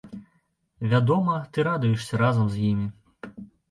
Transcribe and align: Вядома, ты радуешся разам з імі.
Вядома, 0.93 1.37
ты 1.53 1.61
радуешся 1.69 2.17
разам 2.25 2.45
з 2.57 2.69
імі. 2.75 2.87